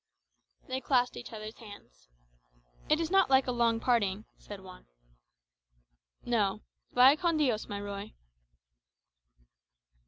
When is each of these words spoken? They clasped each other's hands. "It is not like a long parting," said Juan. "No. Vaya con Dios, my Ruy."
They 0.67 0.81
clasped 0.81 1.15
each 1.15 1.31
other's 1.31 1.59
hands. 1.59 2.07
"It 2.89 2.99
is 2.99 3.11
not 3.11 3.29
like 3.29 3.45
a 3.45 3.51
long 3.51 3.79
parting," 3.79 4.25
said 4.39 4.59
Juan. 4.59 4.87
"No. 6.25 6.63
Vaya 6.91 7.15
con 7.15 7.37
Dios, 7.37 7.67
my 7.67 7.77
Ruy." 7.79 8.15